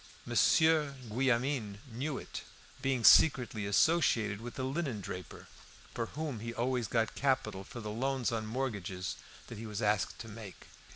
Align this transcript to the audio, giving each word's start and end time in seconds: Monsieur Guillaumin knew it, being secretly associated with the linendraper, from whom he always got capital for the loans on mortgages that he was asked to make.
Monsieur 0.25 0.95
Guillaumin 1.09 1.77
knew 1.91 2.17
it, 2.17 2.41
being 2.81 3.03
secretly 3.03 3.67
associated 3.67 4.41
with 4.41 4.55
the 4.55 4.63
linendraper, 4.65 5.45
from 5.93 6.07
whom 6.07 6.39
he 6.39 6.55
always 6.55 6.87
got 6.87 7.13
capital 7.13 7.63
for 7.63 7.81
the 7.81 7.91
loans 7.91 8.31
on 8.31 8.47
mortgages 8.47 9.15
that 9.45 9.59
he 9.59 9.67
was 9.67 9.79
asked 9.83 10.17
to 10.17 10.27
make. 10.27 10.65